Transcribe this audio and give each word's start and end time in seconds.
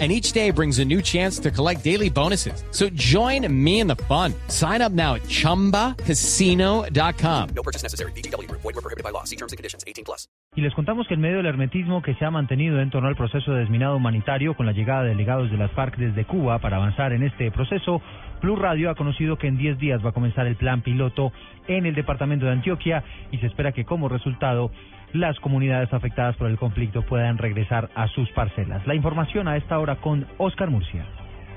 and 0.00 0.10
each 0.10 0.32
day 0.32 0.50
brings 0.50 0.80
a 0.80 0.84
new 0.84 1.00
chance 1.00 1.38
to 1.38 1.52
collect 1.52 1.84
daily 1.84 2.10
bonuses. 2.10 2.64
So 2.72 2.88
join 2.94 3.46
me 3.64 3.78
in 3.78 3.86
the 3.86 3.94
fun. 4.08 4.34
Sign 4.48 4.82
up 4.82 4.90
now 4.90 5.14
at 5.14 5.22
ChumbaCasino.com. 5.28 7.48
No 7.54 7.62
purchase 7.62 7.84
necessary. 7.84 8.10
BGW. 8.12 8.50
Void 8.50 8.64
were 8.64 8.72
prohibited 8.72 9.04
by 9.04 9.10
law. 9.10 9.22
See 9.22 9.36
terms 9.36 9.52
and 9.52 9.56
conditions. 9.56 9.84
18 9.86 10.04
plus. 10.04 10.26
Y 10.56 10.62
les 10.62 10.72
contamos 10.74 11.08
que 11.08 11.14
en 11.14 11.20
medio 11.20 11.38
del 11.38 11.46
hermetismo 11.46 12.00
que 12.00 12.14
se 12.14 12.24
ha 12.24 12.30
mantenido 12.30 12.80
en 12.80 12.88
torno 12.90 13.08
al 13.08 13.16
proceso 13.16 13.52
de 13.52 13.58
desminado 13.60 13.96
humanitario 13.96 14.54
con 14.54 14.66
la 14.66 14.72
llegada 14.72 15.02
de 15.02 15.08
delegados 15.08 15.50
de 15.50 15.56
las 15.56 15.72
FARC 15.72 15.96
desde 15.96 16.24
Cuba 16.26 16.60
para 16.60 16.76
avanzar 16.76 17.12
en 17.12 17.24
este 17.24 17.50
proceso, 17.50 18.00
Blue 18.44 18.56
Radio 18.56 18.90
ha 18.90 18.94
conocido 18.94 19.38
que 19.38 19.46
en 19.46 19.56
10 19.56 19.78
días 19.78 20.04
va 20.04 20.10
a 20.10 20.12
comenzar 20.12 20.46
el 20.46 20.56
plan 20.56 20.82
piloto 20.82 21.32
en 21.66 21.86
el 21.86 21.94
departamento 21.94 22.44
de 22.44 22.52
Antioquia 22.52 23.02
y 23.32 23.38
se 23.38 23.46
espera 23.46 23.72
que 23.72 23.86
como 23.86 24.10
resultado 24.10 24.70
las 25.14 25.40
comunidades 25.40 25.90
afectadas 25.94 26.36
por 26.36 26.50
el 26.50 26.58
conflicto 26.58 27.00
puedan 27.00 27.38
regresar 27.38 27.88
a 27.94 28.06
sus 28.08 28.30
parcelas. 28.32 28.86
La 28.86 28.94
información 28.94 29.48
a 29.48 29.56
esta 29.56 29.78
hora 29.78 29.96
con 29.96 30.26
Oscar 30.36 30.68
Murcia. 30.68 31.06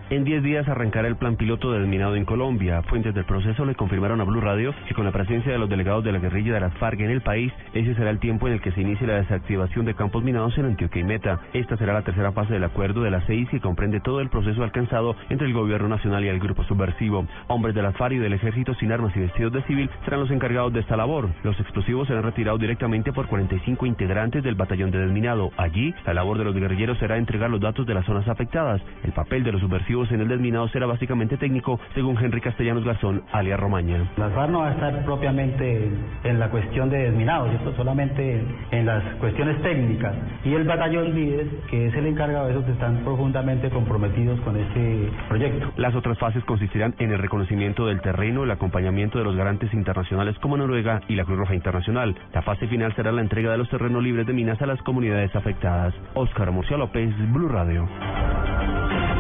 En 0.10 0.24
10 0.24 0.42
días 0.42 0.66
arrancará 0.70 1.10
el 1.10 1.18
plan 1.18 1.36
piloto 1.36 1.74
de 1.74 1.80
desminado 1.80 2.16
en 2.16 2.24
Colombia. 2.24 2.82
Fuentes 2.84 3.14
del 3.14 3.26
proceso 3.26 3.66
le 3.66 3.76
confirmaron 3.76 4.22
a 4.22 4.24
Blue 4.24 4.40
Radio 4.40 4.74
que 4.88 4.94
con 4.94 5.04
la 5.04 5.12
presencia 5.12 5.52
de 5.52 5.58
los 5.58 5.68
delegados 5.68 6.02
de 6.06 6.14
la 6.14 6.20
guerrilla 6.20 6.54
de 6.54 6.62
las 6.62 6.74
FARC 6.76 7.02
en 7.02 7.10
el 7.10 7.20
país, 7.20 7.52
ese 7.74 7.94
será 7.94 8.10
el 8.10 8.20
tiempo 8.20 8.48
en 8.48 8.54
el 8.54 8.62
que 8.62 8.72
se 8.72 8.80
inicie 8.80 9.06
la 9.06 9.16
desactivación 9.16 9.84
de 9.84 9.96
campos 9.96 10.24
minados 10.24 10.58
en 10.58 10.64
Antioquia 10.64 11.02
y 11.02 11.04
Meta. 11.04 11.42
Esta 11.52 11.76
será 11.76 11.92
la 11.92 12.04
tercera 12.04 12.32
fase 12.32 12.54
del 12.54 12.64
acuerdo 12.64 13.02
de 13.02 13.12
las 13.12 13.26
seis 13.26 13.50
que 13.50 13.60
comprende 13.60 14.00
todo 14.00 14.22
el 14.22 14.30
proceso 14.30 14.64
alcanzado 14.64 15.14
entre 15.30 15.46
el 15.46 15.54
gobierno 15.54 15.90
nacional 15.90 16.24
y 16.24 16.30
el 16.30 16.40
grupo 16.40 16.64
subversivo. 16.64 17.28
Hombres 17.48 17.76
de 17.76 17.82
las 17.82 17.98
FARC 17.98 18.14
y 18.14 18.20
del 18.20 18.32
ejército 18.32 18.76
sin 18.76 18.94
armas 18.94 19.14
y 19.14 19.20
vestidos 19.20 19.52
de 19.52 19.64
civil 19.64 19.90
serán 20.06 20.22
los 20.22 20.32
encargados 20.32 20.72
de 20.72 20.80
esta 20.80 20.96
labor. 20.96 21.28
Los 21.44 21.60
explosivos 21.60 22.08
serán 22.08 22.24
retirados 22.24 22.62
directamente 22.62 23.12
por 23.12 23.28
45 23.28 23.86
integrantes 23.86 24.42
del 24.42 24.56
batallón 24.56 24.90
de 24.90 25.00
desminado. 25.00 25.52
Allí, 25.58 25.94
la 26.06 26.14
labor 26.14 26.38
de 26.38 26.46
los 26.46 26.56
guerrilleros 26.56 26.98
será 26.98 27.18
entregar 27.18 27.50
los 27.50 27.60
datos 27.60 27.86
de 27.86 27.94
las 27.94 28.06
zonas 28.06 28.26
afectadas. 28.30 28.82
El 29.04 29.12
papel 29.12 29.44
de 29.44 29.52
los 29.52 29.60
subversivos 29.60 29.97
en 30.12 30.22
el 30.22 30.28
desminado 30.28 30.68
será 30.70 30.86
básicamente 30.86 31.38
técnico, 31.38 31.80
según 31.96 32.18
Henry 32.24 32.40
Castellanos 32.40 32.84
Garzón, 32.84 33.24
alias 33.32 33.60
Romaña. 33.60 34.10
La 34.18 34.30
FARC 34.30 34.52
no 34.52 34.60
va 34.60 34.70
a 34.70 34.72
estar 34.74 35.04
propiamente 35.06 35.92
en 36.24 36.40
la 36.40 36.50
cuestión 36.50 36.90
de 36.90 36.98
desminado, 37.00 37.50
¿cierto? 37.50 37.74
solamente 37.76 38.44
en 38.72 38.86
las 38.86 39.04
cuestiones 39.16 39.62
técnicas. 39.62 40.16
Y 40.46 40.54
el 40.54 40.66
batallón 40.66 41.16
Vides, 41.16 41.48
que 41.70 41.88
es 41.88 41.96
el 41.96 42.06
encargado 42.06 42.48
de 42.48 42.52
eso, 42.52 42.72
están 42.72 42.98
profundamente 43.04 43.70
comprometidos 43.70 44.40
con 44.42 44.56
este 44.58 45.10
proyecto. 45.28 45.72
Las 45.78 45.96
otras 45.96 46.18
fases 46.20 46.44
consistirán 46.46 46.94
en 47.00 47.12
el 47.12 47.20
reconocimiento 47.20 47.88
del 47.88 48.02
terreno, 48.02 48.44
el 48.44 48.52
acompañamiento 48.52 49.18
de 49.18 49.24
los 49.24 49.36
garantes 49.36 49.74
internacionales 49.74 50.38
como 50.40 50.58
Noruega 50.58 51.02
y 51.08 51.16
la 51.16 51.26
Cruz 51.26 51.40
Roja 51.40 51.56
Internacional. 51.56 52.16
La 52.34 52.42
fase 52.44 52.68
final 52.68 52.94
será 52.96 53.12
la 53.12 53.22
entrega 53.22 53.52
de 53.52 53.58
los 53.58 53.70
terrenos 53.70 54.04
libres 54.04 54.28
de 54.28 54.34
minas 54.34 54.62
a 54.62 54.68
las 54.68 54.82
comunidades 54.84 55.36
afectadas. 55.36 55.94
Oscar 56.14 56.52
Murcia 56.52 56.78
López, 56.78 57.10
Blue 57.32 57.48
Radio. 57.48 57.88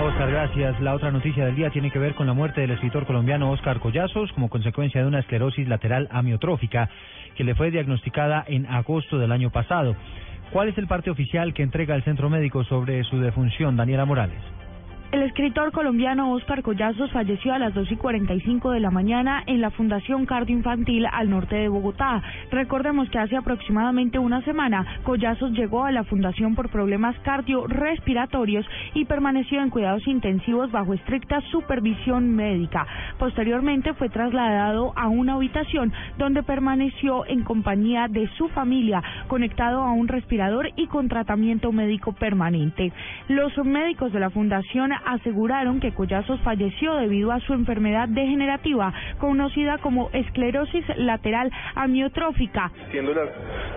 Oscar, 0.07 0.31
gracias. 0.31 0.79
La 0.79 0.95
otra 0.95 1.11
noticia 1.11 1.45
del 1.45 1.55
día 1.55 1.69
tiene 1.69 1.91
que 1.91 1.99
ver 1.99 2.15
con 2.15 2.27
la 2.27 2.33
muerte 2.33 2.61
del 2.61 2.71
escritor 2.71 3.05
colombiano 3.05 3.51
Oscar 3.51 3.81
Collazos 3.81 4.31
como 4.31 4.47
consecuencia 4.47 5.01
de 5.01 5.07
una 5.07 5.19
esclerosis 5.19 5.67
lateral 5.67 6.07
amiotrófica 6.11 6.89
que 7.35 7.43
le 7.43 7.55
fue 7.55 7.71
diagnosticada 7.71 8.45
en 8.47 8.67
agosto 8.67 9.17
del 9.17 9.33
año 9.33 9.49
pasado. 9.49 9.97
¿Cuál 10.53 10.69
es 10.69 10.77
el 10.77 10.87
parte 10.87 11.09
oficial 11.09 11.53
que 11.53 11.61
entrega 11.61 11.93
el 11.93 12.03
centro 12.03 12.29
médico 12.29 12.63
sobre 12.63 13.03
su 13.03 13.19
defunción, 13.19 13.75
Daniela 13.75 14.05
Morales? 14.05 14.39
El 15.09 15.21
escritor 15.21 15.71
colombiano 15.71 16.33
Óscar 16.33 16.61
Collazos 16.61 17.09
falleció 17.13 17.53
a 17.53 17.59
las 17.59 17.73
2 17.73 17.93
y 17.93 17.95
45 17.95 18.71
de 18.71 18.81
la 18.81 18.91
mañana 18.91 19.41
en 19.47 19.61
la 19.61 19.71
Fundación 19.71 20.25
Cardio 20.25 20.57
Infantil 20.57 21.07
al 21.09 21.29
norte 21.29 21.55
de 21.55 21.69
Bogotá. 21.69 22.21
Recordemos 22.51 23.09
que 23.09 23.17
hace 23.17 23.37
aproximadamente 23.37 24.19
una 24.19 24.41
semana 24.41 24.85
Collazos 25.03 25.51
llegó 25.51 25.85
a 25.85 25.93
la 25.93 26.03
Fundación 26.03 26.55
por 26.55 26.69
problemas 26.69 27.17
cardiorrespiratorios 27.19 28.65
y 28.95 29.05
permaneció 29.05 29.61
en 29.61 29.69
cuidados 29.69 30.05
intensivos 30.07 30.73
bajo 30.73 30.93
estricta 30.93 31.39
supervisión 31.51 32.35
médica. 32.35 32.85
Posteriormente 33.17 33.93
fue 33.93 34.09
trasladado 34.09 34.91
a 34.97 35.07
una 35.07 35.35
habitación 35.35 35.93
donde 36.17 36.43
permaneció 36.43 37.25
en 37.27 37.45
compañía 37.45 38.09
de 38.09 38.27
su 38.37 38.49
familia, 38.49 39.01
conectado 39.29 39.83
a 39.83 39.93
un 39.93 40.09
respirador 40.09 40.69
y 40.75 40.87
con 40.87 41.07
tratamiento 41.07 41.71
médico 41.71 42.11
permanente. 42.11 42.91
Los 43.29 43.57
médicos 43.59 44.11
de 44.11 44.19
la 44.19 44.31
Fundación 44.31 44.91
aseguraron 45.05 45.79
que 45.79 45.93
Collazos 45.93 46.39
falleció 46.41 46.95
debido 46.95 47.31
a 47.31 47.39
su 47.41 47.53
enfermedad 47.53 48.07
degenerativa 48.07 48.93
conocida 49.19 49.77
como 49.79 50.09
esclerosis 50.13 50.85
lateral 50.97 51.51
amiotrófica. 51.75 52.71
Siendo 52.91 53.13
las 53.13 53.29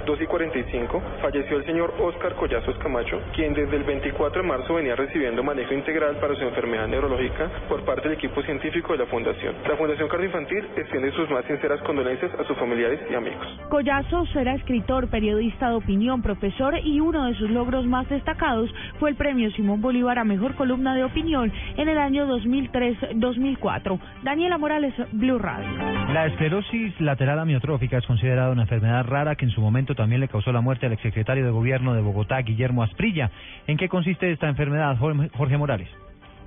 2 0.07 0.21
y 0.23 0.27
45, 0.27 1.03
falleció 1.23 1.59
el 1.59 1.67
señor 1.67 1.95
Oscar 2.01 2.35
Collazos 2.35 2.77
Camacho, 2.79 3.21
quien 3.35 3.55
desde 3.55 3.77
el 3.77 3.85
24 3.85 4.43
de 4.43 4.49
marzo 4.49 4.75
venía 4.75 4.97
recibiendo 4.97 5.43
manejo 5.43 5.75
integral 5.75 6.17
para 6.17 6.35
su 6.35 6.43
enfermedad 6.43 6.89
neurológica 6.89 7.51
por 7.69 7.85
parte 7.85 8.09
del 8.09 8.19
equipo 8.19 8.43
científico 8.43 8.93
de 8.93 8.99
la 8.99 9.07
Fundación. 9.07 9.55
La 9.69 9.77
Fundación 9.77 10.09
Cardioinfantil 10.09 10.67
extiende 10.77 11.13
sus 11.13 11.29
más 11.31 11.45
sinceras 11.45 11.81
condolencias 11.83 12.33
a 12.35 12.45
sus 12.45 12.57
familiares 12.57 13.01
y 13.11 13.15
amigos. 13.15 13.47
Collazos 13.69 14.35
era 14.35 14.55
escritor, 14.55 15.09
periodista 15.09 15.69
de 15.69 15.75
opinión, 15.75 16.23
profesor 16.23 16.75
y 16.83 17.01
uno 17.01 17.27
de 17.27 17.35
sus 17.35 17.51
logros 17.51 17.87
más 17.87 18.09
destacados 18.09 18.71
fue 18.99 19.11
el 19.11 19.17
premio 19.17 19.51
Simón 19.53 19.81
Bolívar 19.81 20.19
a 20.19 20.25
Mejor 20.25 20.55
Columna 20.55 20.95
de 20.95 21.05
Opinión 21.05 21.10
en 21.15 21.89
el 21.89 21.99
año 21.99 22.27
2003-2004. 22.27 23.99
Daniela 24.23 24.59
Morales, 24.59 24.95
Blue 25.13 25.39
Radio. 25.39 25.69
La 26.13 26.27
esclerosis 26.27 26.99
lateral 27.01 27.39
amiotrófica 27.39 27.99
es 27.99 28.07
considerada 28.07 28.51
una 28.51 28.63
enfermedad 28.63 29.05
rara 29.05 29.35
que 29.35 29.45
en 29.45 29.51
su 29.51 29.61
momento 29.61 29.95
también 29.95 30.21
le 30.21 30.29
causó 30.29 30.53
la 30.53 30.61
muerte 30.61 30.87
al 30.87 30.93
exsecretario 30.93 31.45
de 31.45 31.51
Gobierno 31.51 31.95
de 31.95 32.03
Bogotá, 32.03 32.39
Guillermo 32.41 32.83
Asprilla. 32.83 33.31
¿En 33.67 33.77
qué 33.77 33.89
consiste 33.89 34.31
esta 34.31 34.49
enfermedad, 34.49 34.97
Jorge 34.99 35.59
Morales? 35.59 35.89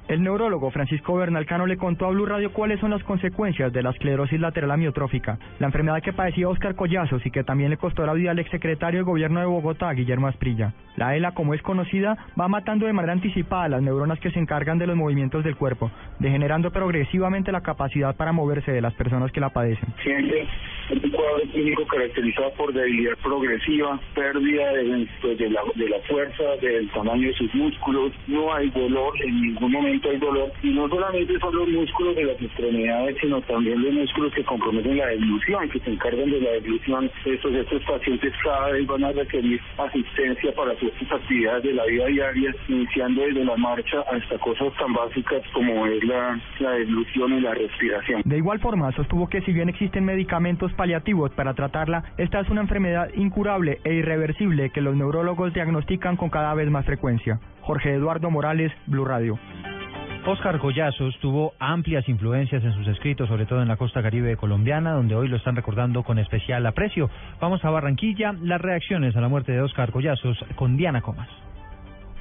El 0.07 0.21
neurólogo 0.21 0.69
Francisco 0.69 1.15
Bernalcano 1.15 1.65
le 1.65 1.77
contó 1.77 2.05
a 2.05 2.09
Blue 2.09 2.25
Radio 2.25 2.51
cuáles 2.51 2.79
son 2.81 2.91
las 2.91 3.03
consecuencias 3.03 3.71
de 3.71 3.81
la 3.81 3.91
esclerosis 3.91 4.39
lateral 4.39 4.71
amiotrófica, 4.71 5.39
la 5.59 5.67
enfermedad 5.67 6.01
que 6.01 6.11
padecía 6.11 6.49
Oscar 6.49 6.75
Collazos 6.75 7.25
y 7.25 7.31
que 7.31 7.45
también 7.45 7.69
le 7.69 7.77
costó 7.77 8.05
la 8.05 8.13
vida 8.13 8.31
al 8.31 8.39
exsecretario 8.39 8.99
de 8.99 9.05
Gobierno 9.05 9.39
de 9.39 9.45
Bogotá, 9.45 9.91
Guillermo 9.93 10.27
Asprilla. 10.27 10.73
La 10.97 11.15
ELA, 11.15 11.31
como 11.31 11.53
es 11.53 11.61
conocida, 11.61 12.17
va 12.39 12.49
matando 12.49 12.85
de 12.85 12.93
manera 12.93 13.13
anticipada 13.13 13.69
las 13.69 13.81
neuronas 13.81 14.19
que 14.19 14.31
se 14.31 14.39
encargan 14.39 14.77
de 14.77 14.87
los 14.87 14.97
movimientos 14.97 15.43
del 15.43 15.55
cuerpo, 15.55 15.89
degenerando 16.19 16.71
progresivamente 16.71 17.51
la 17.51 17.61
capacidad 17.61 18.15
para 18.15 18.33
moverse 18.33 18.71
de 18.71 18.81
las 18.81 18.93
personas 18.95 19.31
que 19.31 19.39
la 19.39 19.49
padecen. 19.49 19.87
Un 20.89 21.09
cuadro 21.11 21.43
clínico 21.51 21.85
caracterizado 21.87 22.51
por 22.53 22.73
debilidad 22.73 23.17
progresiva, 23.21 23.99
pérdida 24.13 24.73
de, 24.73 25.07
pues, 25.21 25.37
de, 25.37 25.49
la, 25.49 25.61
de 25.75 25.89
la 25.89 25.99
fuerza, 26.01 26.43
del 26.61 26.89
tamaño 26.91 27.27
de 27.27 27.33
sus 27.35 27.53
músculos, 27.55 28.11
no 28.27 28.53
hay 28.53 28.69
dolor 28.69 29.13
en 29.21 29.41
ningún 29.41 29.71
momento 29.71 30.09
hay 30.09 30.17
dolor. 30.17 30.51
Y 30.61 30.69
no 30.71 30.87
solamente 30.89 31.39
son 31.39 31.55
los 31.55 31.67
músculos 31.69 32.15
de 32.15 32.25
las 32.25 32.41
extremidades 32.41 33.17
sino 33.21 33.41
también 33.41 33.81
los 33.81 33.93
músculos 33.93 34.33
que 34.33 34.43
comprometen 34.43 34.97
la 34.97 35.07
deglución 35.07 35.69
que 35.69 35.79
se 35.79 35.91
encargan 35.91 36.29
de 36.29 36.41
la 36.41 36.51
deglución. 36.51 37.09
Estos 37.25 37.53
estos 37.53 37.83
pacientes 37.83 38.33
cada 38.43 38.71
vez 38.71 38.85
van 38.87 39.03
a 39.03 39.11
requerir 39.11 39.59
asistencia 39.77 40.51
para 40.53 40.77
sus 40.79 40.91
actividades 41.11 41.63
de 41.63 41.73
la 41.73 41.85
vida 41.85 42.05
diaria 42.07 42.55
iniciando 42.67 43.21
desde 43.21 43.45
la 43.45 43.55
marcha 43.57 44.01
hasta 44.11 44.37
cosas 44.39 44.73
tan 44.77 44.93
básicas 44.93 45.41
como 45.53 45.85
es 45.87 46.03
la, 46.03 46.39
la 46.59 46.79
y 46.79 47.39
la 47.41 47.53
respiración. 47.53 48.21
De 48.25 48.37
igual 48.37 48.59
forma 48.59 48.91
sostuvo 48.91 49.27
que 49.27 49.41
si 49.41 49.53
bien 49.53 49.69
existen 49.69 50.05
medicamentos 50.05 50.72
paliativos 50.73 51.31
para 51.31 51.53
tratarla 51.53 52.03
esta 52.17 52.39
es 52.39 52.49
una 52.49 52.61
enfermedad 52.61 53.09
incurable 53.15 53.79
e 53.83 53.93
irreversible 53.93 54.69
que 54.71 54.81
los 54.81 54.95
neurólogos 54.95 55.53
diagnostican 55.53 56.17
con 56.17 56.29
cada 56.29 56.53
vez 56.53 56.69
más 56.69 56.85
frecuencia 56.85 57.39
Jorge 57.61 57.93
Eduardo 57.93 58.29
Morales 58.29 58.71
Blue 58.87 59.05
Radio 59.05 59.39
Oscar 60.25 60.57
Collazos 60.57 61.17
tuvo 61.19 61.53
amplias 61.59 62.07
influencias 62.07 62.63
en 62.63 62.73
sus 62.73 62.87
escritos, 62.87 63.27
sobre 63.27 63.45
todo 63.45 63.61
en 63.61 63.67
la 63.67 63.75
costa 63.75 64.01
caribe 64.01 64.37
colombiana, 64.37 64.93
donde 64.93 65.15
hoy 65.15 65.27
lo 65.27 65.35
están 65.35 65.57
recordando 65.57 66.03
con 66.03 66.17
especial 66.17 66.65
aprecio. 66.65 67.09
Vamos 67.41 67.63
a 67.65 67.69
Barranquilla, 67.69 68.33
las 68.41 68.61
reacciones 68.61 69.17
a 69.17 69.21
la 69.21 69.27
muerte 69.27 69.51
de 69.51 69.61
Oscar 69.61 69.91
Collazos 69.91 70.37
con 70.55 70.77
Diana 70.77 71.01
Comas. 71.01 71.27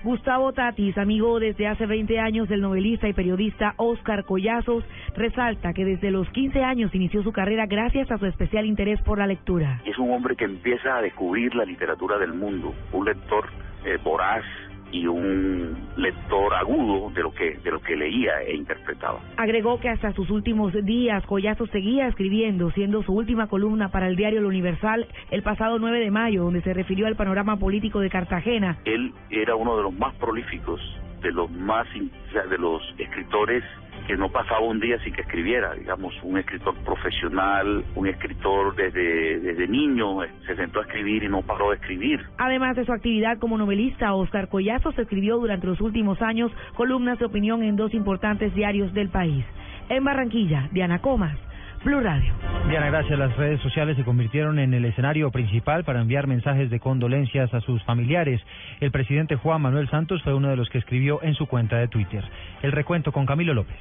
Gustavo 0.05 0.53
Tatis, 0.53 0.99
amigo 0.99 1.39
desde 1.39 1.69
hace 1.69 1.87
20 1.87 2.19
años 2.19 2.49
del 2.49 2.61
novelista 2.61 3.09
y 3.09 3.13
periodista 3.13 3.75
Oscar 3.77 4.25
Collazos, 4.25 4.85
resalta 5.15 5.73
que 5.73 5.85
desde 5.85 6.11
los 6.11 6.29
15 6.31 6.65
años 6.65 6.93
inició 6.93 7.23
su 7.23 7.31
carrera 7.31 7.67
gracias 7.67 8.11
a 8.11 8.19
su 8.19 8.27
especial 8.27 8.67
interés 8.67 9.01
por 9.03 9.19
la 9.19 9.29
lectura. 9.29 9.81
Es 9.85 9.97
un 9.99 10.11
hombre 10.11 10.35
que 10.35 10.45
empieza 10.45 10.97
a 10.97 11.03
descubrir 11.03 11.55
la 11.55 11.65
literatura 11.65 12.19
del 12.19 12.35
mundo, 12.35 12.75
un 12.93 13.05
lector 13.05 13.45
eh, 13.85 13.97
voraz, 14.03 14.45
y 14.93 15.07
un 15.07 15.77
lector 15.97 16.55
agudo 16.55 17.11
de 17.11 17.23
lo 17.23 17.33
que 17.33 17.59
de 17.65 17.71
lo 17.71 17.81
que 17.81 17.97
leía 17.97 18.43
e 18.43 18.55
interpretaba. 18.55 19.21
Agregó 19.37 19.81
que 19.81 19.89
hasta 19.89 20.13
sus 20.13 20.31
últimos 20.31 20.73
días 20.85 21.25
Collazo 21.27 21.67
seguía 21.67 22.07
escribiendo, 22.07 22.71
siendo 22.73 23.03
su 23.03 23.13
última 23.13 23.49
columna 23.49 23.89
para 23.89 24.07
el 24.07 24.17
diario 24.17 24.41
El 24.41 24.47
Universal 24.47 25.07
el 25.31 25.43
pasado 25.43 25.79
9 25.79 25.99
de 25.99 26.11
mayo, 26.11 26.45
donde 26.45 26.63
se 26.63 26.75
refirió 26.75 27.07
al 27.07 27.17
panorama 27.17 27.57
político 27.57 28.01
de 28.01 28.11
Cartagena. 28.11 28.79
Él 28.85 29.13
era 29.31 29.57
uno 29.57 29.77
de 29.77 29.83
los 29.85 29.95
más 29.95 30.15
prolíficos, 30.17 30.81
de 31.23 31.33
los 31.33 31.51
más 31.51 31.87
de 31.93 32.59
los 32.59 32.83
escritores 32.99 33.65
que 34.07 34.17
no 34.17 34.29
pasaba 34.31 34.61
un 34.61 34.81
día 34.81 34.99
sin 35.05 35.13
que 35.13 35.23
escribiera, 35.23 35.75
digamos, 35.75 36.15
un 36.23 36.39
escritor 36.39 36.75
profesional, 36.85 37.85
un 37.95 38.07
escritor 38.09 38.75
desde, 38.75 39.39
desde 39.41 39.69
niño, 39.69 40.19
se 40.47 40.57
sentó 40.57 40.81
a 40.81 40.83
escribir 40.83 41.23
y 41.23 41.29
no 41.29 41.43
paró 41.43 41.71
de 41.71 41.77
escribir. 41.77 42.21
Además 42.39 42.77
de 42.77 42.85
su 42.85 42.93
actividad 42.93 43.39
como 43.39 43.57
novelista, 43.59 44.15
Oscar 44.15 44.49
Collazos 44.49 44.99
escribió 44.99 45.39
durante 45.39 45.67
los 45.67 45.81
últimos 45.81 46.21
años 46.21 46.51
columnas 46.75 47.19
de 47.19 47.27
opinión 47.27 47.63
en 47.63 47.77
dos 47.77 47.95
importantes 47.95 48.55
diarios 48.55 48.93
del 48.93 49.09
país. 49.09 49.45
En 49.89 50.05
Barranquilla, 50.05 50.69
Diana 50.73 51.01
Comas. 51.01 51.39
Blue 51.85 52.01
Radio. 52.01 52.33
Diana, 52.69 52.91
gracias. 52.91 53.19
Las 53.19 53.37
redes 53.37 53.61
sociales 53.61 53.97
se 53.97 54.05
convirtieron 54.05 54.61
en 54.61 54.73
el 54.73 54.85
escenario 54.85 55.33
principal 55.33 55.83
para 55.83 56.01
enviar 56.01 56.29
mensajes 56.29 56.71
de 56.71 56.79
condolencias 56.79 57.53
a 57.53 57.61
sus 57.61 57.83
familiares. 57.83 58.41
El 58.81 58.93
presidente 58.93 59.35
Juan 59.35 59.63
Manuel 59.63 59.91
Santos 59.91 60.23
fue 60.23 60.33
uno 60.33 60.49
de 60.49 60.57
los 60.57 60.69
que 60.69 60.79
escribió 60.79 61.21
en 61.23 61.35
su 61.35 61.47
cuenta 61.47 61.79
de 61.79 61.89
Twitter. 61.89 62.23
El 62.63 62.71
recuento 62.71 63.11
con 63.11 63.27
Camilo 63.27 63.53
López. 63.53 63.79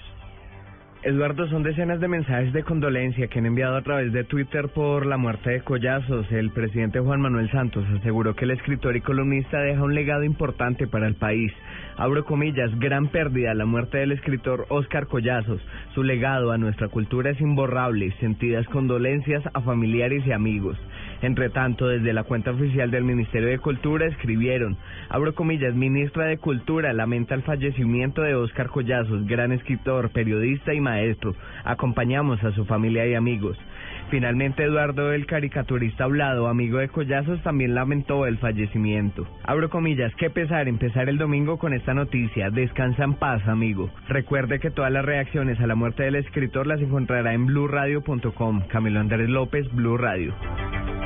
Eduardo, 1.03 1.47
son 1.47 1.63
decenas 1.63 1.99
de 1.99 2.07
mensajes 2.07 2.53
de 2.53 2.63
condolencia 2.63 3.27
que 3.27 3.39
han 3.39 3.47
enviado 3.47 3.75
a 3.75 3.81
través 3.81 4.13
de 4.13 4.23
Twitter 4.23 4.69
por 4.69 5.07
la 5.07 5.17
muerte 5.17 5.49
de 5.49 5.61
Collazos. 5.61 6.31
El 6.31 6.51
presidente 6.51 6.99
Juan 6.99 7.21
Manuel 7.21 7.49
Santos 7.49 7.83
aseguró 7.99 8.35
que 8.35 8.45
el 8.45 8.51
escritor 8.51 8.95
y 8.95 9.01
columnista 9.01 9.59
deja 9.61 9.81
un 9.81 9.95
legado 9.95 10.23
importante 10.23 10.85
para 10.85 11.07
el 11.07 11.15
país. 11.15 11.51
Abro 12.01 12.25
comillas, 12.25 12.71
gran 12.79 13.09
pérdida 13.09 13.53
la 13.53 13.67
muerte 13.67 13.99
del 13.99 14.11
escritor 14.11 14.65
Oscar 14.69 15.05
Collazos. 15.05 15.61
Su 15.93 16.01
legado 16.01 16.51
a 16.51 16.57
nuestra 16.57 16.87
cultura 16.87 17.29
es 17.29 17.39
imborrable. 17.39 18.11
Sentidas 18.19 18.65
condolencias 18.69 19.43
a 19.53 19.61
familiares 19.61 20.25
y 20.25 20.31
amigos. 20.31 20.79
Entre 21.21 21.51
tanto, 21.51 21.87
desde 21.87 22.11
la 22.11 22.23
cuenta 22.23 22.49
oficial 22.49 22.89
del 22.89 23.03
Ministerio 23.03 23.49
de 23.49 23.59
Cultura 23.59 24.07
escribieron, 24.07 24.77
abro 25.09 25.35
comillas, 25.35 25.75
ministra 25.75 26.25
de 26.25 26.39
Cultura 26.39 26.91
lamenta 26.91 27.35
el 27.35 27.43
fallecimiento 27.43 28.23
de 28.23 28.33
Oscar 28.33 28.69
Collazos, 28.69 29.27
gran 29.27 29.51
escritor, 29.51 30.09
periodista 30.09 30.73
y 30.73 30.81
maestro. 30.81 31.35
Acompañamos 31.63 32.43
a 32.43 32.51
su 32.53 32.65
familia 32.65 33.05
y 33.05 33.13
amigos. 33.13 33.59
Finalmente, 34.11 34.65
Eduardo, 34.65 35.13
el 35.13 35.25
caricaturista 35.25 36.03
hablado, 36.03 36.49
amigo 36.49 36.79
de 36.79 36.89
Collazos, 36.89 37.41
también 37.43 37.73
lamentó 37.73 38.25
el 38.25 38.39
fallecimiento. 38.39 39.25
Abro 39.45 39.69
comillas, 39.69 40.13
qué 40.17 40.29
pesar 40.29 40.67
empezar 40.67 41.07
el 41.07 41.17
domingo 41.17 41.57
con 41.57 41.73
esta 41.73 41.93
noticia. 41.93 42.49
Descansa 42.49 43.05
en 43.05 43.13
paz, 43.13 43.47
amigo. 43.47 43.89
Recuerde 44.09 44.59
que 44.59 44.69
todas 44.69 44.91
las 44.91 45.05
reacciones 45.05 45.61
a 45.61 45.65
la 45.65 45.75
muerte 45.75 46.03
del 46.03 46.15
escritor 46.15 46.67
las 46.67 46.81
encontrará 46.81 47.33
en 47.33 47.45
blurradio.com. 47.45 48.67
Camilo 48.67 48.99
Andrés 48.99 49.29
López, 49.29 49.73
Blue 49.73 49.95
Radio. 49.95 50.35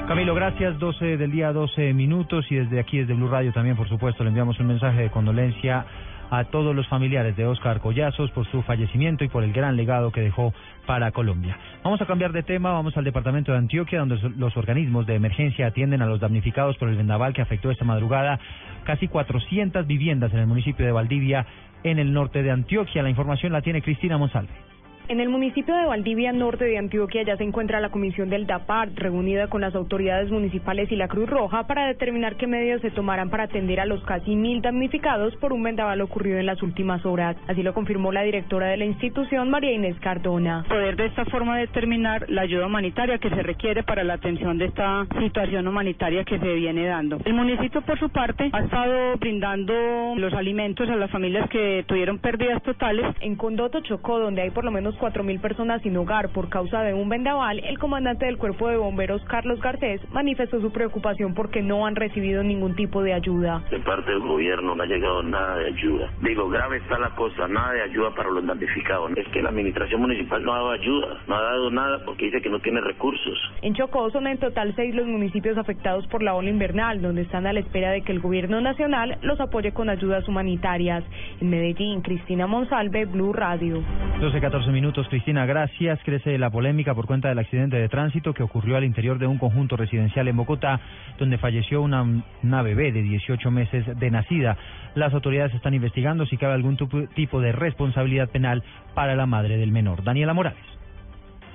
Camilo, 0.07 0.33
gracias. 0.33 0.79
12 0.79 1.17
del 1.17 1.29
día, 1.29 1.53
12 1.53 1.93
minutos. 1.93 2.51
Y 2.51 2.55
desde 2.55 2.79
aquí, 2.79 2.97
desde 2.97 3.13
Blue 3.13 3.27
Radio, 3.27 3.53
también, 3.53 3.75
por 3.75 3.87
supuesto, 3.87 4.23
le 4.23 4.29
enviamos 4.29 4.59
un 4.59 4.65
mensaje 4.65 5.03
de 5.03 5.09
condolencia 5.11 5.85
a 6.29 6.45
todos 6.45 6.75
los 6.75 6.87
familiares 6.87 7.35
de 7.35 7.45
Oscar 7.45 7.79
Collazos 7.79 8.31
por 8.31 8.45
su 8.51 8.61
fallecimiento 8.63 9.23
y 9.23 9.27
por 9.27 9.43
el 9.43 9.53
gran 9.53 9.75
legado 9.75 10.11
que 10.11 10.21
dejó 10.21 10.53
para 10.85 11.11
Colombia. 11.11 11.57
Vamos 11.83 12.01
a 12.01 12.05
cambiar 12.05 12.31
de 12.31 12.43
tema, 12.43 12.71
vamos 12.71 12.95
al 12.97 13.03
departamento 13.03 13.51
de 13.51 13.57
Antioquia, 13.57 13.99
donde 13.99 14.17
los 14.37 14.55
organismos 14.57 15.05
de 15.05 15.15
emergencia 15.15 15.67
atienden 15.67 16.01
a 16.01 16.05
los 16.05 16.19
damnificados 16.19 16.77
por 16.77 16.89
el 16.89 16.97
vendaval 16.97 17.33
que 17.33 17.41
afectó 17.41 17.71
esta 17.71 17.85
madrugada 17.85 18.39
casi 18.83 19.07
400 19.07 19.85
viviendas 19.87 20.33
en 20.33 20.39
el 20.39 20.47
municipio 20.47 20.85
de 20.85 20.91
Valdivia, 20.91 21.45
en 21.83 21.99
el 21.99 22.13
norte 22.13 22.43
de 22.43 22.51
Antioquia. 22.51 23.03
La 23.03 23.09
información 23.09 23.51
la 23.53 23.61
tiene 23.61 23.81
Cristina 23.81 24.17
Monsalve. 24.17 24.74
En 25.07 25.19
el 25.19 25.29
municipio 25.29 25.75
de 25.75 25.85
Valdivia, 25.85 26.31
norte 26.31 26.65
de 26.65 26.79
Antioquia, 26.79 27.21
ya 27.21 27.37
se 27.37 27.43
encuentra 27.43 27.79
la 27.79 27.89
comisión 27.89 28.31
del 28.31 28.47
DAPAR, 28.47 28.89
reunida 28.95 29.47
con 29.47 29.61
las 29.61 29.75
autoridades 29.75 30.31
municipales 30.31 30.91
y 30.91 30.95
la 30.95 31.07
Cruz 31.07 31.29
Roja 31.29 31.67
para 31.67 31.85
determinar 31.85 32.37
qué 32.37 32.47
medios 32.47 32.81
se 32.81 32.89
tomarán 32.89 33.29
para 33.29 33.43
atender 33.43 33.79
a 33.79 33.85
los 33.85 34.03
casi 34.05 34.35
mil 34.35 34.63
damnificados 34.63 35.35
por 35.35 35.53
un 35.53 35.61
vendaval 35.61 36.01
ocurrido 36.01 36.39
en 36.39 36.47
las 36.47 36.63
últimas 36.63 37.05
horas. 37.05 37.37
Así 37.47 37.61
lo 37.61 37.75
confirmó 37.75 38.11
la 38.11 38.23
directora 38.23 38.67
de 38.67 38.77
la 38.77 38.85
institución, 38.85 39.51
María 39.51 39.73
Inés 39.73 39.95
Cardona. 39.99 40.65
Poder 40.67 40.95
de 40.95 41.05
esta 41.05 41.23
forma 41.25 41.59
determinar 41.59 42.25
la 42.27 42.41
ayuda 42.41 42.65
humanitaria 42.65 43.19
que 43.19 43.29
se 43.29 43.43
requiere 43.43 43.83
para 43.83 44.03
la 44.03 44.15
atención 44.15 44.57
de 44.57 44.65
esta 44.65 45.05
situación 45.19 45.67
humanitaria 45.67 46.23
que 46.23 46.39
se 46.39 46.53
viene 46.55 46.87
dando. 46.87 47.19
El 47.25 47.35
municipio, 47.35 47.81
por 47.81 47.99
su 47.99 48.09
parte, 48.09 48.49
ha 48.51 48.59
estado 48.59 49.17
brindando 49.17 50.15
los 50.17 50.33
alimentos 50.33 50.89
a 50.89 50.95
las 50.95 51.11
familias 51.11 51.47
que 51.51 51.85
tuvieron 51.87 52.17
pérdidas 52.17 52.63
totales. 52.63 53.05
En 53.21 53.35
Condoto, 53.35 53.81
Chocó, 53.81 54.17
donde 54.17 54.41
hay 54.41 54.49
por 54.49 54.65
lo 54.65 54.71
menos 54.71 54.94
cuatro 54.97 55.23
mil 55.23 55.39
personas 55.39 55.81
sin 55.81 55.95
hogar 55.97 56.29
por 56.29 56.49
causa 56.49 56.81
de 56.81 56.93
un 56.93 57.09
vendaval, 57.09 57.59
el 57.59 57.79
comandante 57.79 58.25
del 58.25 58.37
Cuerpo 58.37 58.67
de 58.67 58.77
Bomberos, 58.77 59.23
Carlos 59.25 59.59
Garcés, 59.61 60.01
manifestó 60.11 60.61
su 60.61 60.71
preocupación 60.71 61.33
porque 61.33 61.61
no 61.61 61.85
han 61.85 61.95
recibido 61.95 62.43
ningún 62.43 62.75
tipo 62.75 63.03
de 63.03 63.13
ayuda. 63.13 63.63
De 63.69 63.79
parte 63.79 64.11
del 64.11 64.21
gobierno 64.21 64.75
no 64.75 64.83
ha 64.83 64.85
llegado 64.85 65.23
nada 65.23 65.57
de 65.57 65.67
ayuda. 65.67 66.11
Digo, 66.21 66.49
grave 66.49 66.77
está 66.77 66.97
la 66.99 67.09
cosa, 67.15 67.47
nada 67.47 67.73
de 67.73 67.81
ayuda 67.83 68.11
para 68.15 68.29
los 68.29 68.45
damnificados. 68.45 69.11
Es 69.15 69.27
que 69.29 69.41
la 69.41 69.49
administración 69.49 70.01
municipal 70.01 70.43
no 70.43 70.53
ha 70.53 70.57
dado 70.57 70.71
ayuda, 70.71 71.17
no 71.27 71.35
ha 71.35 71.41
dado 71.41 71.71
nada 71.71 72.05
porque 72.05 72.25
dice 72.25 72.41
que 72.41 72.49
no 72.49 72.59
tiene 72.59 72.81
recursos. 72.81 73.37
En 73.61 73.73
Chocó 73.73 74.09
son 74.11 74.27
en 74.27 74.37
total 74.37 74.73
seis 74.75 74.95
los 74.95 75.07
municipios 75.07 75.57
afectados 75.57 76.07
por 76.07 76.23
la 76.23 76.35
ola 76.35 76.49
invernal, 76.49 77.01
donde 77.01 77.23
están 77.23 77.47
a 77.47 77.53
la 77.53 77.59
espera 77.59 77.91
de 77.91 78.01
que 78.01 78.11
el 78.11 78.19
gobierno 78.19 78.61
nacional 78.61 79.17
los 79.21 79.39
apoye 79.39 79.71
con 79.71 79.89
ayudas 79.89 80.27
humanitarias. 80.27 81.03
En 81.41 81.49
Medellín, 81.49 82.01
Cristina 82.01 82.47
Monsalve, 82.47 83.05
Blue 83.05 83.33
Radio. 83.33 83.81
12, 84.19 84.39
14 84.39 84.71
minutos. 84.71 84.84
Cristina, 84.93 85.45
gracias. 85.45 85.99
Crece 86.03 86.37
la 86.37 86.49
polémica 86.49 86.93
por 86.93 87.07
cuenta 87.07 87.29
del 87.29 87.39
accidente 87.39 87.77
de 87.77 87.89
tránsito 87.89 88.33
que 88.33 88.43
ocurrió 88.43 88.77
al 88.77 88.83
interior 88.83 89.17
de 89.17 89.25
un 89.25 89.37
conjunto 89.37 89.75
residencial 89.75 90.27
en 90.27 90.37
Bogotá, 90.37 90.79
donde 91.17 91.37
falleció 91.37 91.81
una, 91.81 92.03
una 92.43 92.61
bebé 92.61 92.91
de 92.91 93.01
18 93.01 93.51
meses 93.51 93.85
de 93.99 94.11
nacida. 94.11 94.57
Las 94.93 95.13
autoridades 95.13 95.53
están 95.55 95.73
investigando 95.73 96.25
si 96.25 96.37
cabe 96.37 96.53
algún 96.53 96.77
tipo 97.15 97.41
de 97.41 97.51
responsabilidad 97.51 98.29
penal 98.29 98.63
para 98.93 99.15
la 99.15 99.25
madre 99.25 99.57
del 99.57 99.71
menor. 99.71 100.03
Daniela 100.03 100.33
Morales. 100.33 100.63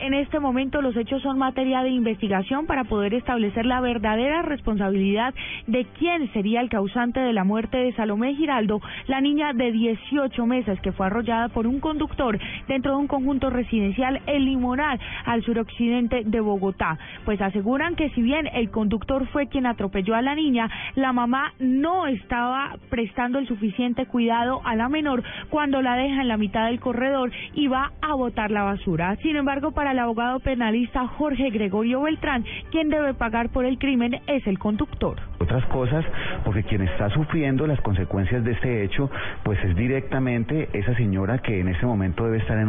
En 0.01 0.15
este 0.15 0.41
momento 0.41 0.81
los 0.81 0.97
hechos 0.97 1.21
son 1.21 1.39
materia 1.39 1.83
de 1.83 1.91
investigación 1.91 2.65
para 2.65 2.85
poder 2.85 3.13
establecer 3.13 3.67
la 3.67 3.83
verdadera 3.83 4.41
responsabilidad 4.41 5.35
de 5.67 5.85
quién 5.99 6.33
sería 6.33 6.63
el 6.63 6.71
causante 6.71 7.21
de 7.21 7.35
la 7.35 7.45
muerte 7.45 7.77
de 7.77 7.93
Salomé 7.93 8.35
Giraldo, 8.35 8.81
la 9.09 9.21
niña 9.21 9.53
de 9.53 9.71
18 9.71 10.47
meses 10.47 10.81
que 10.81 10.93
fue 10.93 11.07
arrollada 11.07 11.49
por 11.51 11.67
un 11.67 11.81
conductor 11.81 12.39
dentro 12.67 12.93
de 12.93 12.97
un 12.97 13.09
conjunto 13.09 13.51
residencial 13.51 14.23
en 14.27 14.47
Limonar, 14.47 14.99
al 15.27 15.45
suroccidente 15.45 16.23
de 16.25 16.41
Bogotá. 16.41 16.99
Pues 17.27 17.39
aseguran 17.43 17.95
que 17.95 18.09
si 18.11 18.23
bien 18.23 18.47
el 18.55 18.71
conductor 18.71 19.27
fue 19.27 19.49
quien 19.49 19.67
atropelló 19.67 20.15
a 20.15 20.23
la 20.23 20.35
niña, 20.35 20.71
la 20.95 21.13
mamá 21.13 21.53
no 21.59 22.07
estaba 22.07 22.77
prestando 22.89 23.39
el 23.39 23.47
suficiente 23.47 24.07
cuidado 24.07 24.63
a 24.65 24.77
la 24.77 24.89
menor 24.89 25.23
cuando 25.51 25.83
la 25.83 25.97
deja 25.97 26.23
en 26.23 26.29
la 26.29 26.39
mitad 26.39 26.69
del 26.69 26.81
corredor 26.81 27.31
y 27.53 27.67
va 27.67 27.93
a 28.01 28.15
botar 28.15 28.51
la 28.51 28.63
basura. 28.63 29.17
Sin 29.17 29.37
embargo, 29.37 29.73
para 29.73 29.90
el 29.93 29.99
abogado 29.99 30.41
penalista 30.41 31.07
Jorge 31.07 31.51
Gregorio 31.51 32.03
Beltrán, 32.03 32.45
quien 32.71 32.89
debe 32.89 33.15
pagar 33.15 33.51
por 33.51 33.65
el 33.65 33.79
crimen 33.79 34.21
es 34.27 34.47
el 34.47 34.59
conductor. 34.59 35.17
Otras 35.39 35.65
cosas, 35.67 36.05
porque 36.45 36.63
quien 36.63 36.83
está 36.83 37.11
sufriendo 37.11 37.67
las 37.67 37.81
consecuencias 37.81 38.45
de 38.45 38.53
este 38.53 38.85
hecho, 38.85 39.11
pues 39.43 39.59
es 39.65 39.75
directamente 39.77 40.69
esa 40.73 40.95
señora 40.97 41.39
que 41.39 41.61
en 41.61 41.69
este 41.69 41.87
momento 41.87 42.25
debe 42.25 42.39
estar 42.39 42.59
en 42.59 42.69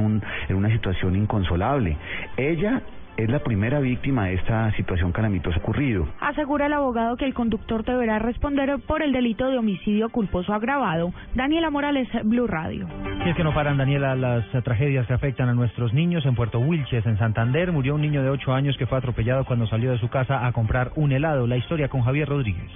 una 0.56 0.70
situación 0.70 1.16
inconsolable. 1.16 1.98
Ella 2.38 2.82
es 3.24 3.30
la 3.30 3.40
primera 3.40 3.80
víctima 3.80 4.26
de 4.26 4.36
esta 4.36 4.72
situación 4.76 5.12
calamitosa 5.12 5.58
ocurrido. 5.60 6.08
Asegura 6.20 6.66
el 6.66 6.74
abogado 6.74 7.18
que 7.18 7.26
el 7.26 7.34
conductor 7.34 7.84
deberá 7.84 8.20
responder 8.20 8.80
por 8.88 9.02
el 9.02 9.12
delito 9.12 9.48
de 9.48 9.58
homicidio 9.58 10.10
culposo 10.10 10.54
agravado. 10.54 11.14
Daniela 11.36 11.70
Morales, 11.70 12.08
Blue 12.24 12.48
Radio. 12.48 12.88
Y 13.26 13.30
es 13.30 13.36
que 13.36 13.44
no 13.44 13.54
paran, 13.54 13.78
Daniela, 13.78 14.16
las 14.16 14.46
tragedias 14.64 15.06
que 15.08 15.14
afectan 15.14 15.50
a 15.50 15.54
nuestros 15.54 15.94
niños. 15.94 16.26
En 16.26 16.36
Puerto 16.36 16.60
Wilches, 16.60 17.06
en 17.06 17.18
Santander, 17.18 17.72
murió 17.72 17.96
un 17.96 18.02
niño 18.02 18.24
de 18.24 18.30
8 18.30 18.54
años 18.54 18.78
que 18.78 18.88
fue 18.88 18.98
atropellado 18.98 19.46
cuando 19.46 19.68
salió 19.68 19.92
de 19.92 20.00
su 20.00 20.10
casa 20.10 20.46
a 20.46 20.52
comprar 20.52 20.92
un 20.96 21.12
helado. 21.12 21.48
La 21.48 21.58
historia 21.58 21.90
con 21.90 22.02
Javier 22.02 22.28
Rodríguez. 22.28 22.72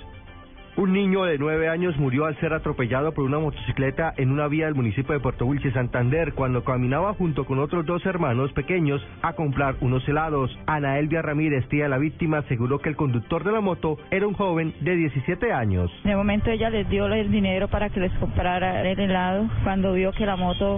Un 0.78 0.92
niño 0.92 1.24
de 1.24 1.38
nueve 1.38 1.70
años 1.70 1.96
murió 1.98 2.26
al 2.26 2.38
ser 2.42 2.52
atropellado 2.52 3.14
por 3.14 3.24
una 3.24 3.40
motocicleta 3.40 4.14
en 4.18 4.30
una 4.30 4.50
vía 4.50 4.66
del 4.66 4.76
municipio 4.76 5.14
de 5.14 5.22
Puerto 5.22 5.46
Wilches, 5.46 5.74
Santander, 5.74 6.34
cuando 6.34 6.66
caminaba 6.66 7.14
junto 7.14 7.46
con 7.46 7.60
otros 7.60 7.86
dos 7.86 8.06
hermanos 8.06 8.52
pequeños 8.52 9.02
a 9.22 9.32
comprar 9.34 9.76
unos 9.80 10.06
helados. 10.06 10.52
Ana 10.68 11.00
Elvia 11.00 11.22
Ramírez, 11.22 11.66
tía 11.70 11.84
de 11.84 11.90
la 11.90 11.98
víctima, 11.98 12.40
aseguró 12.40 12.80
que 12.80 12.90
el 12.90 12.98
conductor 12.98 13.46
de 13.46 13.54
la 13.54 13.62
moto 13.62 13.98
era 14.12 14.28
un 14.28 14.34
joven 14.34 14.74
de 14.82 14.98
17 14.98 15.54
años. 15.54 15.90
En 16.04 16.18
momento 16.18 16.52
ella 16.52 16.70
les 16.70 16.90
dio 16.90 17.06
el 17.06 17.32
dinero 17.32 17.70
para 17.70 17.90
que 17.90 18.02
les 18.02 18.12
comprara 18.20 18.82
el 18.82 19.00
helado, 19.00 19.48
cuando 19.64 19.94
vio 19.94 20.12
que 20.12 20.26
la 20.26 20.36
moto 20.36 20.78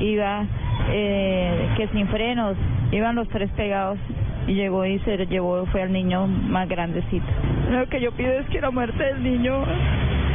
iba, 0.00 0.46
eh, 0.90 1.74
que 1.76 1.86
sin 1.88 2.08
frenos, 2.08 2.56
iban 2.90 3.14
los 3.14 3.28
tres 3.28 3.50
pegados 3.52 4.00
y 4.48 4.54
llegó 4.54 4.84
y 4.84 4.98
se 5.00 5.16
llevó, 5.26 5.64
fue 5.66 5.82
al 5.82 5.92
niño 5.92 6.26
más 6.26 6.68
grandecito. 6.68 7.26
Lo 7.70 7.86
que 7.88 8.00
yo 8.00 8.10
pido 8.12 8.32
es 8.32 8.46
que 8.48 8.60
la 8.60 8.70
muerte 8.70 9.04
del 9.04 9.22
niño 9.22 9.64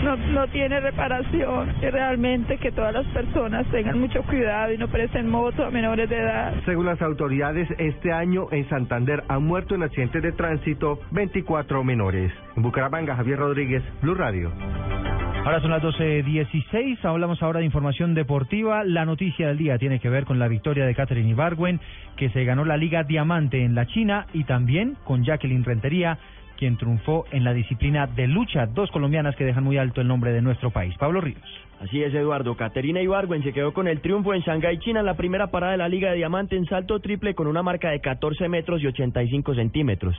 no, 0.03 0.15
no 0.15 0.47
tiene 0.47 0.79
reparación 0.79 1.73
y 1.81 1.89
realmente 1.89 2.57
que 2.57 2.71
todas 2.71 2.93
las 2.93 3.05
personas 3.07 3.65
tengan 3.71 3.99
mucho 3.99 4.21
cuidado 4.23 4.71
y 4.71 4.77
no 4.77 4.87
presten 4.87 5.27
moto 5.27 5.65
a 5.65 5.71
menores 5.71 6.09
de 6.09 6.17
edad. 6.17 6.53
Según 6.65 6.85
las 6.85 7.01
autoridades, 7.01 7.67
este 7.79 8.11
año 8.11 8.47
en 8.51 8.69
Santander 8.69 9.23
han 9.27 9.43
muerto 9.45 9.73
en 9.75 9.83
accidentes 9.83 10.21
de 10.21 10.31
tránsito 10.33 10.99
24 11.11 11.83
menores. 11.83 12.31
En 12.55 12.63
Bucaramanga, 12.63 13.15
Javier 13.15 13.39
Rodríguez, 13.39 13.83
Blue 14.01 14.13
Radio. 14.13 14.51
Ahora 15.45 15.59
son 15.59 15.71
las 15.71 15.83
12.16, 15.83 17.03
hablamos 17.03 17.43
ahora 17.43 17.59
de 17.59 17.65
información 17.65 18.13
deportiva. 18.13 18.85
La 18.85 19.03
noticia 19.03 19.49
del 19.49 19.57
día 19.57 19.77
tiene 19.77 19.99
que 19.99 20.07
ver 20.07 20.23
con 20.23 20.39
la 20.39 20.47
victoria 20.47 20.85
de 20.85 20.95
Catherine 20.95 21.29
Ibargüen, 21.29 21.81
que 22.15 22.29
se 22.29 22.45
ganó 22.45 22.63
la 22.63 22.77
Liga 22.77 23.03
Diamante 23.03 23.61
en 23.61 23.75
la 23.75 23.85
China, 23.85 24.25
y 24.33 24.45
también 24.45 24.95
con 25.03 25.25
Jacqueline 25.25 25.65
Rentería, 25.65 26.17
quien 26.57 26.77
triunfó 26.77 27.25
en 27.31 27.43
la 27.43 27.53
disciplina 27.53 28.07
de 28.07 28.27
lucha. 28.27 28.67
Dos 28.67 28.89
colombianas 28.91 29.35
que 29.35 29.43
dejan 29.43 29.65
muy 29.65 29.77
alto 29.77 29.99
el 29.99 30.07
nombre 30.07 30.31
de 30.31 30.41
nuestro 30.41 30.71
país. 30.71 30.95
Pablo 30.97 31.19
Ríos. 31.19 31.43
Así 31.81 32.01
es, 32.01 32.13
Eduardo. 32.13 32.55
Caterina 32.55 33.01
Ibargüen 33.01 33.43
se 33.43 33.51
quedó 33.51 33.73
con 33.73 33.89
el 33.89 33.99
triunfo 33.99 34.33
en 34.33 34.43
Shanghái, 34.43 34.79
China, 34.79 35.03
la 35.03 35.15
primera 35.15 35.47
parada 35.47 35.73
de 35.73 35.77
la 35.77 35.89
Liga 35.89 36.11
de 36.11 36.15
Diamante 36.15 36.55
en 36.55 36.65
salto 36.67 37.01
triple 37.01 37.35
con 37.35 37.47
una 37.47 37.61
marca 37.61 37.89
de 37.89 37.99
14 37.99 38.47
metros 38.47 38.81
y 38.81 38.87
85 38.87 39.55
centímetros. 39.55 40.15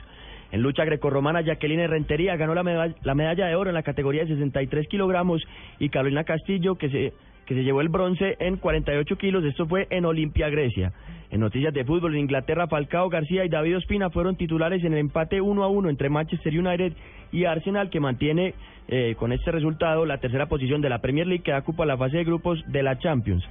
En 0.55 0.61
lucha 0.61 0.85
grecorromana, 0.85 1.41
Jacqueline 1.41 1.85
Rentería 1.85 2.37
ganó 2.37 2.55
la 2.55 2.63
medalla, 2.63 2.95
la 3.03 3.13
medalla 3.13 3.47
de 3.47 3.55
oro 3.55 3.69
en 3.69 3.73
la 3.73 3.83
categoría 3.83 4.23
de 4.23 4.29
63 4.29 4.87
kilogramos 4.87 5.43
y 5.79 5.89
Carolina 5.89 6.23
Castillo, 6.23 6.75
que 6.75 6.89
se, 6.89 7.11
que 7.45 7.55
se 7.55 7.63
llevó 7.65 7.81
el 7.81 7.89
bronce 7.89 8.37
en 8.39 8.55
48 8.55 9.17
kilos. 9.17 9.43
Esto 9.43 9.67
fue 9.67 9.85
en 9.89 10.05
Olimpia, 10.05 10.47
Grecia. 10.47 10.93
En 11.29 11.41
noticias 11.41 11.73
de 11.73 11.83
fútbol, 11.83 12.13
en 12.13 12.21
Inglaterra, 12.21 12.67
Falcao 12.67 13.09
García 13.09 13.43
y 13.43 13.49
David 13.49 13.75
Ospina 13.75 14.09
fueron 14.11 14.37
titulares 14.37 14.81
en 14.85 14.93
el 14.93 14.99
empate 14.99 15.41
1 15.41 15.61
a 15.61 15.67
1 15.67 15.89
entre 15.89 16.09
Manchester 16.09 16.57
United 16.57 16.93
y 17.33 17.43
Arsenal, 17.43 17.89
que 17.89 17.99
mantiene 17.99 18.53
eh, 18.87 19.15
con 19.19 19.33
este 19.33 19.51
resultado 19.51 20.05
la 20.05 20.19
tercera 20.19 20.45
posición 20.45 20.79
de 20.79 20.87
la 20.87 20.99
Premier 20.99 21.27
League, 21.27 21.43
que 21.43 21.53
ocupa 21.53 21.85
la 21.85 21.97
fase 21.97 22.15
de 22.15 22.23
grupos 22.23 22.63
de 22.67 22.81
la 22.81 22.97
Champions. 22.97 23.43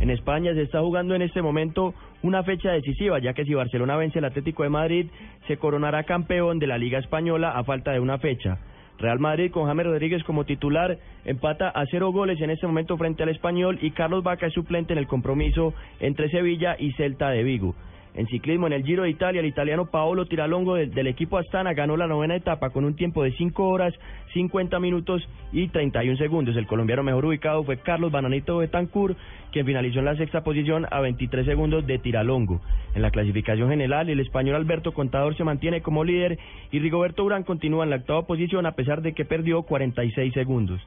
En 0.00 0.10
España 0.10 0.54
se 0.54 0.62
está 0.62 0.80
jugando 0.80 1.14
en 1.14 1.22
este 1.22 1.42
momento 1.42 1.94
una 2.22 2.42
fecha 2.44 2.70
decisiva, 2.70 3.18
ya 3.18 3.32
que 3.32 3.44
si 3.44 3.54
Barcelona 3.54 3.96
vence 3.96 4.20
el 4.20 4.24
Atlético 4.24 4.62
de 4.62 4.68
Madrid, 4.68 5.06
se 5.46 5.56
coronará 5.56 6.04
campeón 6.04 6.58
de 6.58 6.68
la 6.68 6.78
Liga 6.78 6.98
Española 6.98 7.50
a 7.50 7.64
falta 7.64 7.92
de 7.92 8.00
una 8.00 8.18
fecha. 8.18 8.58
Real 8.98 9.18
Madrid 9.20 9.52
con 9.52 9.66
James 9.66 9.86
Rodríguez 9.86 10.24
como 10.24 10.44
titular 10.44 10.98
empata 11.24 11.68
a 11.68 11.84
cero 11.86 12.10
goles 12.10 12.40
en 12.40 12.50
este 12.50 12.66
momento 12.66 12.96
frente 12.96 13.22
al 13.22 13.28
español 13.28 13.78
y 13.80 13.92
Carlos 13.92 14.24
Vaca 14.24 14.46
es 14.46 14.52
suplente 14.52 14.92
en 14.92 14.98
el 14.98 15.06
compromiso 15.06 15.72
entre 16.00 16.28
Sevilla 16.30 16.76
y 16.78 16.92
Celta 16.92 17.30
de 17.30 17.44
Vigo. 17.44 17.74
En 18.18 18.26
ciclismo, 18.26 18.66
en 18.66 18.72
el 18.72 18.82
Giro 18.82 19.04
de 19.04 19.10
Italia, 19.10 19.38
el 19.38 19.46
italiano 19.46 19.86
Paolo 19.86 20.26
Tiralongo 20.26 20.74
del, 20.74 21.06
equipo 21.06 21.38
Astana 21.38 21.72
ganó 21.72 21.96
la 21.96 22.08
novena 22.08 22.34
etapa 22.34 22.70
con 22.70 22.84
un 22.84 22.96
tiempo 22.96 23.22
de 23.22 23.30
5 23.30 23.68
horas, 23.68 23.94
50 24.34 24.80
minutos 24.80 25.22
y 25.52 25.68
31 25.68 26.18
segundos. 26.18 26.56
El 26.56 26.66
colombiano 26.66 27.04
mejor 27.04 27.26
ubicado 27.26 27.62
fue 27.62 27.76
Carlos 27.76 28.10
Bananito 28.10 28.56
Betancourt, 28.56 29.16
quien 29.52 29.66
finalizó 29.66 30.00
en 30.00 30.06
la 30.06 30.16
sexta 30.16 30.42
posición 30.42 30.84
a 30.90 30.98
23 30.98 31.46
segundos 31.46 31.86
de 31.86 32.00
Tiralongo. 32.00 32.60
En 32.96 33.02
la 33.02 33.12
clasificación 33.12 33.70
general, 33.70 34.10
el 34.10 34.18
español 34.18 34.56
Alberto 34.56 34.90
Contador 34.90 35.36
se 35.36 35.44
mantiene 35.44 35.80
como 35.80 36.02
líder 36.02 36.40
y 36.72 36.80
Rigoberto 36.80 37.22
Urán 37.22 37.44
continúa 37.44 37.84
en 37.84 37.90
la 37.90 37.96
octava 37.96 38.26
posición 38.26 38.66
a 38.66 38.72
pesar 38.72 39.00
de 39.00 39.12
que 39.12 39.26
perdió 39.26 39.62
46 39.62 40.34
segundos. 40.34 40.80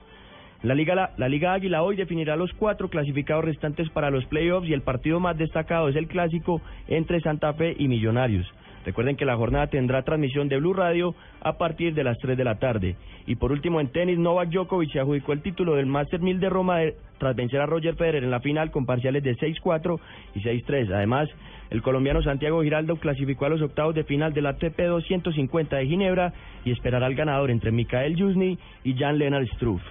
La 0.63 0.75
Liga, 0.75 1.11
la, 1.17 1.27
Liga 1.27 1.53
Águila 1.53 1.81
hoy 1.81 1.95
definirá 1.95 2.35
los 2.35 2.53
cuatro 2.53 2.87
clasificados 2.87 3.43
restantes 3.43 3.89
para 3.89 4.11
los 4.11 4.25
playoffs 4.25 4.69
y 4.69 4.73
el 4.73 4.83
partido 4.83 5.19
más 5.19 5.35
destacado 5.35 5.89
es 5.89 5.95
el 5.95 6.07
clásico 6.07 6.61
entre 6.87 7.19
Santa 7.19 7.53
Fe 7.53 7.75
y 7.79 7.87
Millonarios. 7.87 8.45
Recuerden 8.85 9.15
que 9.15 9.25
la 9.25 9.35
jornada 9.35 9.67
tendrá 9.67 10.03
transmisión 10.03 10.49
de 10.49 10.57
Blue 10.57 10.73
Radio 10.73 11.15
a 11.41 11.57
partir 11.57 11.95
de 11.95 12.03
las 12.03 12.17
3 12.19 12.37
de 12.37 12.43
la 12.43 12.59
tarde. 12.59 12.95
Y 13.25 13.35
por 13.35 13.51
último, 13.51 13.81
en 13.81 13.87
tenis, 13.87 14.19
Novak 14.19 14.49
Djokovic 14.49 14.91
se 14.91 14.99
adjudicó 14.99 15.33
el 15.33 15.41
título 15.41 15.75
del 15.75 15.87
Master 15.87 16.19
1000 16.19 16.39
de 16.39 16.49
Roma 16.49 16.77
de, 16.77 16.95
tras 17.17 17.35
vencer 17.35 17.59
a 17.59 17.65
Roger 17.65 17.95
Federer 17.95 18.23
en 18.23 18.31
la 18.31 18.39
final 18.39 18.69
con 18.69 18.85
parciales 18.85 19.23
de 19.23 19.35
6-4 19.37 19.99
y 20.35 20.41
6-3. 20.41 20.93
Además, 20.93 21.27
el 21.71 21.81
colombiano 21.81 22.21
Santiago 22.21 22.61
Giraldo 22.61 22.97
clasificó 22.97 23.45
a 23.45 23.49
los 23.49 23.61
octavos 23.63 23.95
de 23.95 24.03
final 24.03 24.33
del 24.33 24.45
ATP 24.45 24.79
250 24.79 25.77
de 25.77 25.87
Ginebra 25.87 26.33
y 26.65 26.71
esperará 26.71 27.07
al 27.07 27.15
ganador 27.15 27.49
entre 27.49 27.71
Mikael 27.71 28.15
Jusny 28.15 28.59
y 28.83 28.93
Jan 28.95 29.17
Lennart 29.17 29.47
Struff. 29.55 29.81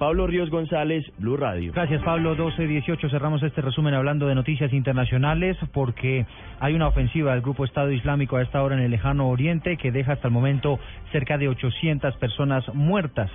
Pablo 0.00 0.26
Ríos 0.26 0.48
González, 0.48 1.04
Blue 1.18 1.36
Radio. 1.36 1.74
Gracias, 1.74 2.02
Pablo. 2.02 2.34
12-18. 2.34 3.10
Cerramos 3.10 3.42
este 3.42 3.60
resumen 3.60 3.92
hablando 3.92 4.26
de 4.26 4.34
noticias 4.34 4.72
internacionales 4.72 5.58
porque 5.74 6.24
hay 6.58 6.72
una 6.72 6.88
ofensiva 6.88 7.32
del 7.32 7.42
Grupo 7.42 7.66
Estado 7.66 7.92
Islámico 7.92 8.38
a 8.38 8.42
esta 8.42 8.62
hora 8.62 8.76
en 8.76 8.80
el 8.80 8.92
lejano 8.92 9.28
oriente 9.28 9.76
que 9.76 9.92
deja 9.92 10.14
hasta 10.14 10.28
el 10.28 10.32
momento 10.32 10.80
cerca 11.12 11.36
de 11.36 11.48
800 11.48 12.16
personas 12.16 12.64
muertas. 12.72 13.30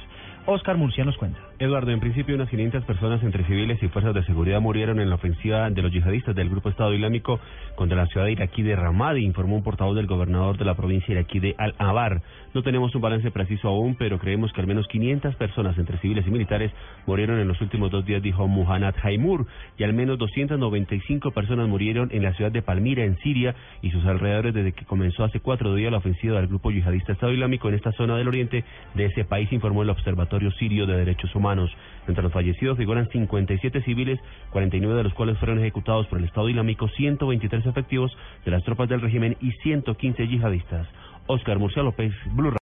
Oscar 0.48 0.78
Murcia 0.78 1.04
nos 1.04 1.18
cuenta. 1.18 1.40
Eduardo, 1.58 1.90
en 1.90 2.00
principio 2.00 2.36
unas 2.36 2.50
500 2.50 2.84
personas 2.84 3.24
entre 3.24 3.44
civiles 3.46 3.82
y 3.82 3.88
fuerzas 3.88 4.14
de 4.14 4.24
seguridad 4.26 4.62
murieron 4.62 5.00
en 5.00 5.10
la 5.10 5.16
ofensiva 5.16 5.68
de 5.72 5.82
los 5.82 5.92
yihadistas 5.92 6.36
del 6.36 6.50
Grupo 6.50 6.70
Estado 6.70 6.94
Islámico 6.94 7.40
contra 7.76 7.98
la 7.98 8.06
ciudad 8.08 8.28
iraquí 8.28 8.62
de 8.62 8.76
Ramadi, 8.76 9.26
informó 9.26 9.56
un 9.56 9.64
portavoz 9.64 9.96
del 9.96 10.06
gobernador 10.06 10.58
de 10.58 10.66
la 10.66 10.76
provincia 10.76 11.14
iraquí 11.14 11.40
de 11.40 11.56
Al-Abar. 11.58 12.22
No 12.54 12.62
tenemos 12.62 12.94
un 12.94 13.02
balance 13.02 13.32
preciso 13.32 13.70
aún, 13.70 13.96
pero 13.96 14.20
creemos 14.20 14.54
que 14.54 14.62
al 14.62 14.68
menos 14.68 14.88
500 14.88 15.36
personas 15.36 15.78
entre 15.80 15.98
civiles 15.98 16.28
y 16.28 16.32
militares 16.32 16.72
murieron 17.08 17.40
en 17.40 17.48
los 17.48 17.60
últimos 17.62 17.90
dos 17.90 18.06
días, 18.06 18.22
dijo 18.22 18.48
Muhannad 18.48 18.96
Haimur, 19.02 19.48
y 19.78 19.84
al 19.84 19.94
menos 19.94 20.20
295 20.20 21.32
personas 21.32 21.68
murieron 21.68 22.10
en 22.12 22.22
la 22.22 22.34
ciudad 22.34 22.52
de 22.52 22.62
Palmira, 22.62 23.04
en 23.04 23.18
Siria, 23.20 23.56
y 23.82 23.90
sus 23.90 24.06
alrededores 24.06 24.54
desde 24.54 24.74
que 24.74 24.86
comenzó 24.86 25.24
hace 25.24 25.40
cuatro 25.40 25.74
días 25.74 25.92
la 25.92 25.98
ofensiva 25.98 26.38
del 26.38 26.48
Grupo 26.48 26.70
Yihadista 26.70 27.14
Estado 27.14 27.34
Islámico 27.34 27.68
en 27.70 27.76
esta 27.76 27.92
zona 27.94 28.16
del 28.16 28.28
oriente 28.28 28.64
de 28.94 29.06
ese 29.06 29.24
país, 29.24 29.52
informó 29.52 29.82
el 29.82 29.90
Observatorio 30.36 30.52
Sirio 30.60 30.86
de 30.86 30.98
Derechos 30.98 31.34
Humanos. 31.34 31.72
Entre 32.08 32.22
los 32.22 32.34
fallecidos 32.34 32.78
figuran 32.78 33.08
57 33.10 33.82
civiles, 33.84 34.20
49 34.52 34.98
de 34.98 35.04
los 35.04 35.14
cuales 35.14 35.38
fueron 35.38 35.60
ejecutados 35.60 36.08
por 36.08 36.20
el 36.20 36.26
Estado 36.26 36.50
Islámico, 36.50 36.90
123 36.90 37.66
efectivos 37.66 38.12
de 38.44 38.52
las 38.52 38.64
tropas 38.64 38.90
del 38.90 39.02
régimen 39.02 39.38
y 39.40 39.52
115 39.52 40.28
yihadistas. 40.28 40.88
Oscar 41.28 41.58
Murcia 41.58 41.84
López, 41.84 42.14
Blue 42.34 42.52